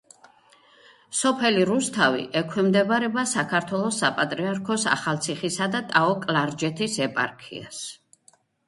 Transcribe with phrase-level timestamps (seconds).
[1.17, 7.89] სოფელი რუსთავი ექვემდებარება საქართველოს საპატრიარქოს ახალციხისა და ტაო-კლარჯეთის ეპარქიას.